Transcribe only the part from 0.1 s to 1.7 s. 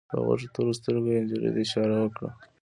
غټو تورو سترګو يې نجلۍ ته